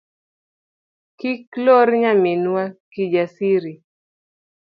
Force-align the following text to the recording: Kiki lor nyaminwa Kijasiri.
Kiki 1.19 1.57
lor 1.65 1.87
nyaminwa 2.01 2.63
Kijasiri. 2.91 3.73